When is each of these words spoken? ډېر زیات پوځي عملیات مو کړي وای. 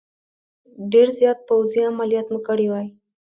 ډېر 0.91 1.07
زیات 1.19 1.39
پوځي 1.47 1.81
عملیات 1.91 2.27
مو 2.31 2.39
کړي 2.47 2.67
وای. 2.69 2.87